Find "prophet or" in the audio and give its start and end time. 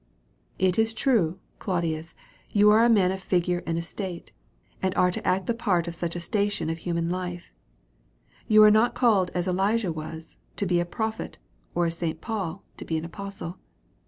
10.85-11.85